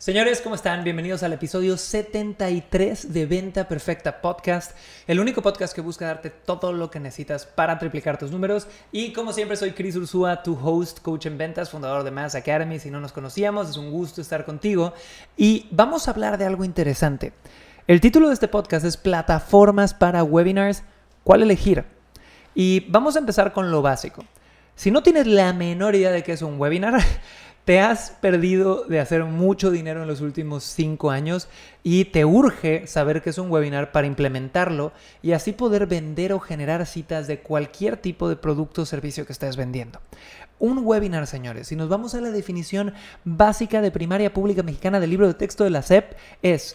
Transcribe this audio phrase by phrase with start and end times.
[0.00, 0.82] Señores, ¿cómo están?
[0.82, 4.74] Bienvenidos al episodio 73 de Venta Perfecta Podcast,
[5.06, 8.66] el único podcast que busca darte todo lo que necesitas para triplicar tus números.
[8.92, 12.78] Y como siempre, soy Chris Ursúa, tu host, coach en ventas, fundador de Mass Academy.
[12.78, 14.94] Si no nos conocíamos, es un gusto estar contigo.
[15.36, 17.34] Y vamos a hablar de algo interesante.
[17.86, 20.82] El título de este podcast es Plataformas para Webinars,
[21.24, 21.84] ¿cuál elegir?
[22.54, 24.24] Y vamos a empezar con lo básico.
[24.76, 27.02] Si no tienes la menor idea de qué es un webinar,
[27.70, 31.46] te has perdido de hacer mucho dinero en los últimos cinco años
[31.84, 34.90] y te urge saber qué es un webinar para implementarlo
[35.22, 39.32] y así poder vender o generar citas de cualquier tipo de producto o servicio que
[39.32, 40.00] estés vendiendo.
[40.58, 42.92] Un webinar, señores, si nos vamos a la definición
[43.24, 46.74] básica de primaria pública mexicana del libro de texto de la SEP, es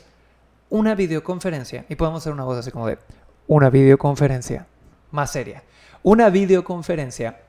[0.69, 2.99] una videoconferencia, y podemos hacer una voz así como de
[3.47, 4.65] una videoconferencia,
[5.11, 5.61] más seria,
[6.03, 7.41] una videoconferencia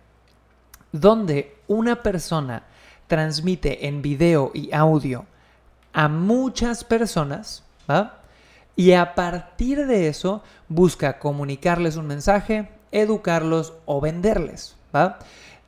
[0.91, 2.65] donde una persona
[3.07, 5.27] transmite en video y audio
[5.93, 7.63] a muchas personas,
[8.79, 14.77] Y a partir de eso busca comunicarles un mensaje, educarlos o venderles,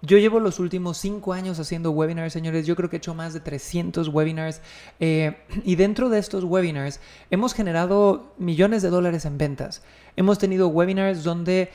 [0.03, 2.67] Yo llevo los últimos cinco años haciendo webinars, señores.
[2.67, 4.61] Yo creo que he hecho más de 300 webinars.
[5.01, 9.83] Eh, y dentro de estos webinars hemos generado millones de dólares en ventas.
[10.17, 11.71] Hemos tenido webinars donde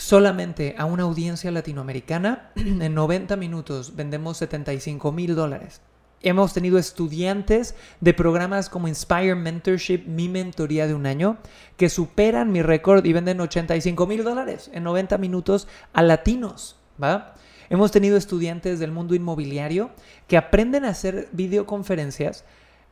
[0.00, 5.82] Solamente a una audiencia latinoamericana, en 90 minutos vendemos 75 mil dólares.
[6.22, 11.36] Hemos tenido estudiantes de programas como Inspire Mentorship, mi mentoría de un año,
[11.76, 16.78] que superan mi récord y venden 85 mil dólares en 90 minutos a latinos.
[17.00, 17.34] ¿va?
[17.68, 19.90] Hemos tenido estudiantes del mundo inmobiliario
[20.28, 22.46] que aprenden a hacer videoconferencias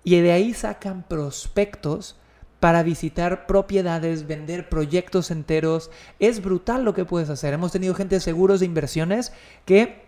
[0.05, 2.17] y de ahí sacan prospectos
[2.61, 5.91] para visitar propiedades, vender proyectos enteros.
[6.19, 7.55] Es brutal lo que puedes hacer.
[7.55, 9.33] Hemos tenido gente de seguros de inversiones
[9.65, 10.07] que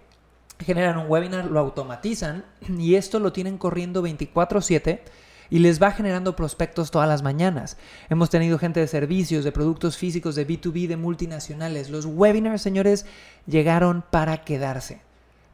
[0.58, 5.00] generan un webinar, lo automatizan y esto lo tienen corriendo 24/7
[5.48, 7.76] y les va generando prospectos todas las mañanas.
[8.08, 11.90] Hemos tenido gente de servicios, de productos físicos, de B2B, de multinacionales.
[11.90, 13.06] Los webinars, señores,
[13.46, 15.00] llegaron para quedarse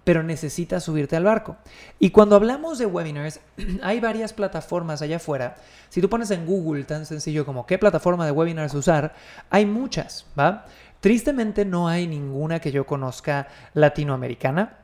[0.07, 1.57] pero necesitas subirte al barco.
[1.99, 3.41] Y cuando hablamos de webinars,
[3.83, 5.57] hay varias plataformas allá afuera.
[5.89, 9.17] Si tú pones en Google tan sencillo como qué plataforma de webinars usar,
[9.51, 10.67] hay muchas, ¿va?
[11.01, 14.77] Tristemente no hay ninguna que yo conozca latinoamericana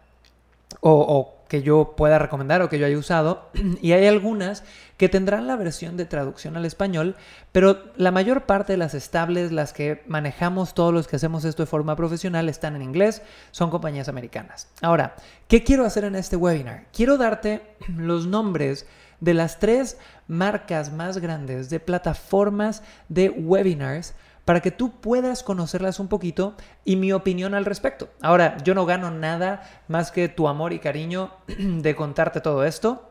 [0.81, 3.51] o, que yo pueda recomendar o que yo haya usado.
[3.83, 4.65] Y hay algunas
[4.97, 7.15] que tendrán la versión de traducción al español,
[7.53, 11.63] pero la mayor parte de las estables, las que manejamos todos los que hacemos esto
[11.63, 13.21] de forma profesional, están en inglés,
[13.51, 14.69] son compañías americanas.
[14.81, 15.15] Ahora,
[15.47, 16.87] ¿qué quiero hacer en este webinar?
[16.91, 17.61] Quiero darte
[17.99, 18.87] los nombres
[19.21, 19.99] de las tres
[20.29, 24.15] marcas más grandes de plataformas de webinars
[24.45, 26.55] para que tú puedas conocerlas un poquito
[26.85, 28.09] y mi opinión al respecto.
[28.21, 33.09] Ahora, yo no gano nada más que tu amor y cariño de contarte todo esto.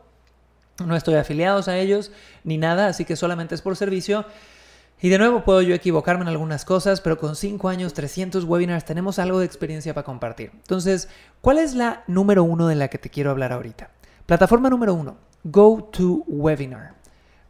[0.84, 2.12] No estoy afiliados a ellos
[2.44, 4.26] ni nada, así que solamente es por servicio.
[5.00, 8.84] Y de nuevo puedo yo equivocarme en algunas cosas, pero con 5 años, 300 webinars,
[8.84, 10.52] tenemos algo de experiencia para compartir.
[10.54, 11.08] Entonces,
[11.40, 13.90] ¿cuál es la número uno de la que te quiero hablar ahorita?
[14.26, 16.94] Plataforma número uno, GoToWebinar.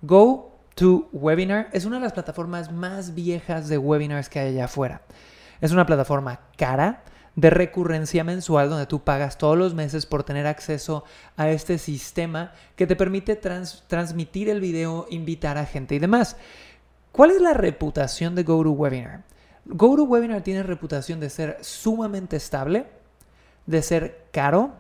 [0.01, 4.65] Go to Webinar es una de las plataformas más viejas de webinars que hay allá
[4.65, 5.03] afuera.
[5.61, 7.05] Es una plataforma cara
[7.37, 11.05] de recurrencia mensual donde tú pagas todos los meses por tener acceso
[11.37, 16.37] a este sistema que te permite transmitir el video, invitar a gente y demás.
[17.11, 19.23] ¿Cuál es la reputación de GoToWebinar?
[19.65, 22.87] GoToWebinar tiene reputación de ser sumamente estable,
[23.67, 24.73] de ser caro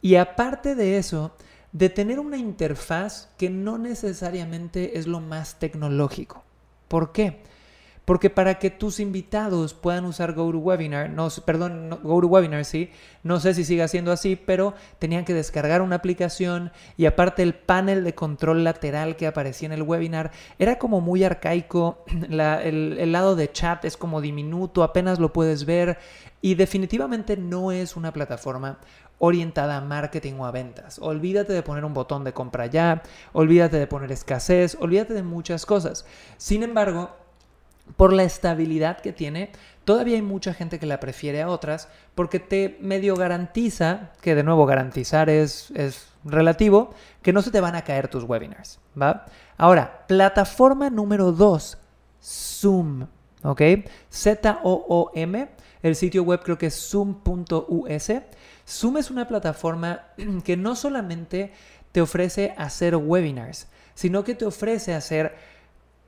[0.00, 1.34] y aparte de eso,
[1.76, 6.42] de tener una interfaz que no necesariamente es lo más tecnológico.
[6.88, 7.42] ¿Por qué?
[8.06, 12.90] Porque para que tus invitados puedan usar GoToWebinar, no, perdón, GoToWebinar, sí,
[13.24, 17.54] no sé si sigue siendo así, pero tenían que descargar una aplicación y aparte el
[17.54, 23.36] panel de control lateral que aparecía en el webinar era como muy arcaico, el lado
[23.36, 25.98] de chat es como diminuto, apenas lo puedes ver
[26.40, 28.78] y definitivamente no es una plataforma
[29.18, 30.98] orientada a marketing o a ventas.
[30.98, 33.02] Olvídate de poner un botón de compra ya,
[33.32, 36.04] olvídate de poner escasez, olvídate de muchas cosas.
[36.36, 37.10] Sin embargo,
[37.96, 39.52] por la estabilidad que tiene,
[39.84, 44.42] todavía hay mucha gente que la prefiere a otras porque te medio garantiza, que de
[44.42, 46.90] nuevo garantizar es, es relativo,
[47.22, 49.26] que no se te van a caer tus webinars, ¿va?
[49.56, 51.78] Ahora, plataforma número 2,
[52.22, 53.06] Zoom.
[53.46, 53.62] ¿ok?
[54.10, 55.48] Z-O-O-M.
[55.82, 58.12] El sitio web creo que es zoom.us.
[58.68, 60.06] Zoom es una plataforma
[60.44, 61.52] que no solamente
[61.92, 65.34] te ofrece hacer webinars, sino que te ofrece hacer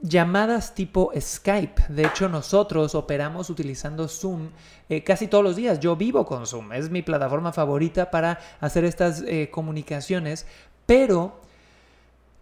[0.00, 1.84] llamadas tipo Skype.
[1.88, 4.50] De hecho, nosotros operamos utilizando Zoom
[4.88, 5.80] eh, casi todos los días.
[5.80, 6.72] Yo vivo con Zoom.
[6.72, 10.46] Es mi plataforma favorita para hacer estas eh, comunicaciones.
[10.86, 11.40] Pero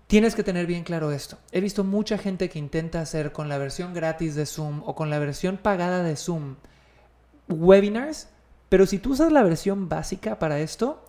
[0.07, 1.39] tienes que tener bien claro esto.
[1.53, 5.11] He visto mucha gente que intenta hacer con la versión gratis de Zoom o con
[5.11, 6.57] la versión pagada de Zoom
[7.49, 8.29] webinars.
[8.69, 11.05] Pero si tú usas la versión básica para esto,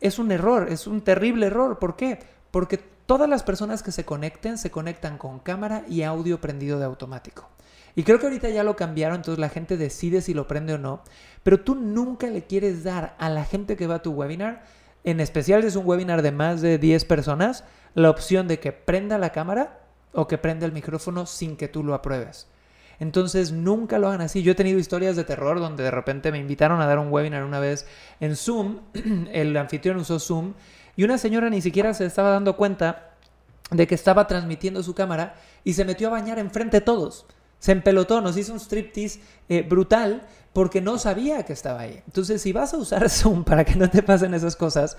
[0.00, 1.78] es un error, es un terrible error.
[1.78, 2.18] ¿Por qué?
[2.50, 2.78] Porque
[3.10, 7.48] Todas las personas que se conecten se conectan con cámara y audio prendido de automático.
[7.96, 10.78] Y creo que ahorita ya lo cambiaron, entonces la gente decide si lo prende o
[10.78, 11.02] no.
[11.42, 14.62] Pero tú nunca le quieres dar a la gente que va a tu webinar,
[15.02, 17.64] en especial si es un webinar de más de 10 personas,
[17.94, 19.80] la opción de que prenda la cámara
[20.12, 22.46] o que prenda el micrófono sin que tú lo apruebes.
[23.00, 24.42] Entonces nunca lo hagan así.
[24.42, 27.44] Yo he tenido historias de terror donde de repente me invitaron a dar un webinar
[27.44, 27.86] una vez
[28.20, 28.80] en Zoom,
[29.32, 30.52] el anfitrión usó Zoom
[30.96, 33.14] y una señora ni siquiera se estaba dando cuenta
[33.70, 37.26] de que estaba transmitiendo su cámara y se metió a bañar enfrente de todos.
[37.58, 42.02] Se empelotó, nos hizo un striptease eh, brutal porque no sabía que estaba ahí.
[42.06, 44.96] Entonces, si vas a usar Zoom para que no te pasen esas cosas,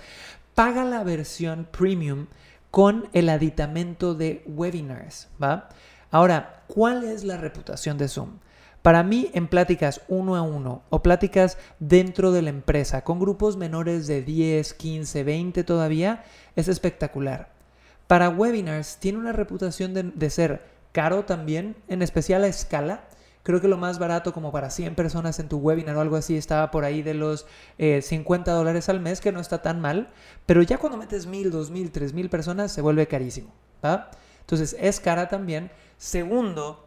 [0.56, 2.28] paga la versión premium
[2.72, 5.70] con el aditamento de webinars, ¿va?
[6.12, 8.40] Ahora, ¿cuál es la reputación de Zoom?
[8.82, 13.56] Para mí, en pláticas uno a uno o pláticas dentro de la empresa con grupos
[13.56, 16.24] menores de 10, 15, 20 todavía,
[16.56, 17.50] es espectacular.
[18.08, 23.06] Para webinars tiene una reputación de, ser caro también, en especial a escala.
[23.44, 26.36] Creo que lo más barato como para 100 personas en tu webinar o algo así
[26.36, 27.46] estaba por ahí de los
[27.78, 30.10] 50 eh, dólares al mes, que no está tan mal,
[30.46, 33.54] pero ya cuando metes 1000, 2000, 3000 personas se vuelve carísimo.
[34.52, 35.72] Entonces es cara también.
[35.98, 36.86] Segundo,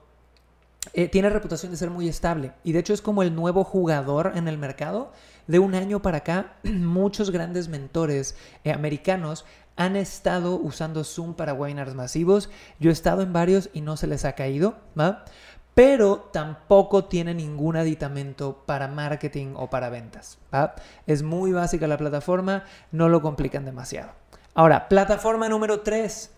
[0.93, 4.33] eh, tiene reputación de ser muy estable y de hecho es como el nuevo jugador
[4.35, 5.13] en el mercado.
[5.47, 9.47] De un año para acá, muchos grandes mentores eh, americanos
[9.77, 12.51] han estado usando Zoom para webinars masivos.
[12.81, 15.25] Yo he estado en varios y no se les ha caído, ¿va?
[15.73, 20.37] Pero tampoco tiene ningún aditamento para marketing o para ventas.
[20.53, 20.75] ¿va?
[21.07, 24.13] Es muy básica la plataforma, no lo complican demasiado.
[24.53, 26.31] Ahora, plataforma número 3.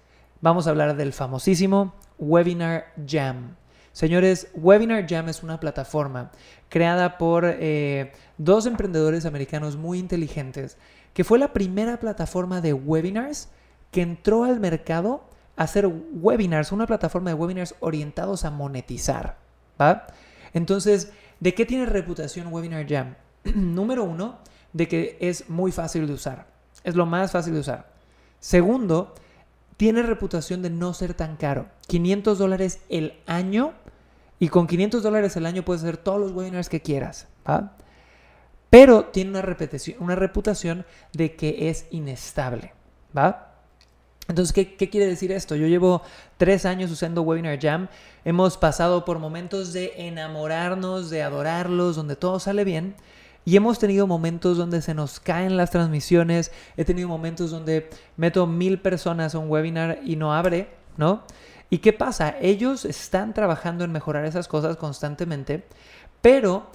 [0.42, 3.56] Vamos a hablar del famosísimo Webinar Jam.
[3.92, 6.30] Señores, Webinar Jam es una plataforma
[6.68, 10.76] creada por eh, dos emprendedores americanos muy inteligentes,
[11.14, 13.48] que fue la primera plataforma de webinars
[13.90, 15.24] que entró al mercado
[15.56, 19.38] a hacer webinars, una plataforma de webinars orientados a monetizar.
[19.80, 20.06] ¿va?
[20.52, 23.14] Entonces, ¿de qué tiene reputación Webinar Jam?
[23.54, 24.38] Número uno,
[24.74, 26.46] de que es muy fácil de usar.
[26.84, 27.90] Es lo más fácil de usar.
[28.38, 29.14] Segundo,
[29.76, 31.68] tiene reputación de no ser tan caro.
[31.88, 33.74] 500 dólares el año
[34.38, 37.26] y con 500 dólares el año puedes hacer todos los webinars que quieras.
[38.70, 42.72] Pero tiene una, repetición, una reputación de que es inestable.
[43.16, 43.54] ¿va?
[44.28, 45.54] Entonces, ¿qué, ¿qué, quiere decir esto?
[45.54, 46.02] Yo llevo
[46.36, 47.88] tres años usando Webinar Jam.
[48.24, 52.96] Hemos pasado por momentos de enamorarnos, de adorarlos, donde todo sale bien.
[53.46, 56.50] Y hemos tenido momentos donde se nos caen las transmisiones.
[56.76, 61.22] He tenido momentos donde meto mil personas a un webinar y no abre, ¿no?
[61.70, 62.34] ¿Y qué pasa?
[62.40, 65.64] Ellos están trabajando en mejorar esas cosas constantemente,
[66.20, 66.66] pero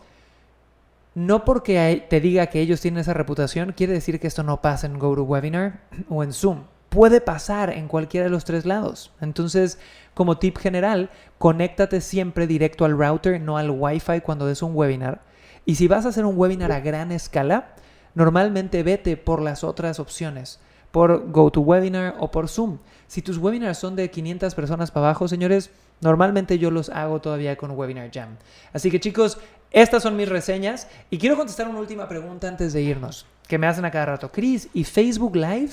[1.14, 4.88] no porque te diga que ellos tienen esa reputación, quiere decir que esto no pasa
[4.88, 6.64] en GoToWebinar o en Zoom.
[6.88, 9.12] Puede pasar en cualquiera de los tres lados.
[9.20, 9.78] Entonces,
[10.14, 15.31] como tip general, conéctate siempre directo al router, no al Wi-Fi cuando des un webinar
[15.66, 17.76] y si vas a hacer un webinar a gran escala,
[18.16, 20.60] normalmente vete por las otras opciones,
[20.92, 22.80] por GoToWebinar o por Zoom.
[23.08, 25.70] Si tus webinars son de 500 personas para abajo, señores,
[26.02, 28.38] normalmente yo los hago todavía con Webinar Jam.
[28.74, 29.38] Así que chicos,
[29.72, 33.68] estas son mis reseñas y quiero contestar una última pregunta antes de irnos, que me
[33.68, 34.32] hacen a cada rato.
[34.32, 35.72] Chris, ¿y Facebook Live?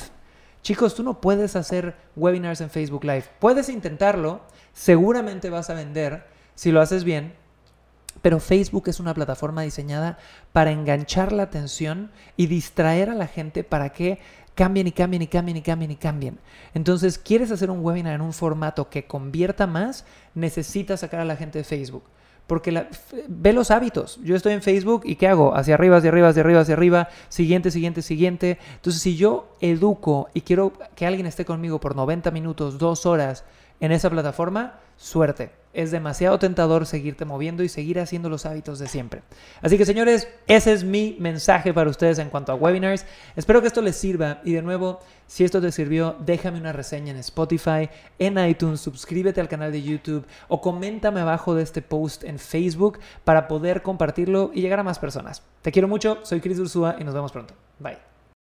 [0.62, 3.24] Chicos, tú no puedes hacer webinars en Facebook Live.
[3.38, 4.40] Puedes intentarlo,
[4.72, 7.34] seguramente vas a vender si lo haces bien,
[8.22, 10.18] pero Facebook es una plataforma diseñada
[10.52, 14.18] para enganchar la atención y distraer a la gente para que
[14.54, 16.38] cambien y cambien y cambien y cambien y cambien.
[16.74, 20.04] Entonces, ¿quieres hacer un webinar en un formato que convierta más?
[20.34, 22.02] Necesitas sacar a la gente de Facebook.
[22.48, 22.86] Porque
[23.28, 24.18] ve los hábitos.
[24.24, 25.54] Yo estoy en Facebook y ¿qué hago?
[25.54, 28.58] Hacia arriba, hacia arriba, hacia arriba, hacia arriba, siguiente, siguiente, siguiente.
[28.74, 33.44] Entonces, si yo educo y quiero que alguien esté conmigo por 90 minutos, dos horas
[33.80, 38.88] en esa plataforma, suerte es demasiado tentador seguirte moviendo y seguir haciendo los hábitos de
[38.88, 39.22] siempre.
[39.60, 43.06] Así que señores, ese es mi mensaje para ustedes en cuanto a webinars.
[43.36, 47.12] Espero que esto les sirva y de nuevo, si esto te sirvió, déjame una reseña
[47.12, 52.24] en Spotify, en iTunes, suscríbete al canal de YouTube o coméntame abajo de este post
[52.24, 55.42] en Facebook para poder compartirlo y llegar a más personas.
[55.62, 57.54] Te quiero mucho, soy Chris Ursúa y nos vemos pronto.
[57.78, 58.07] Bye.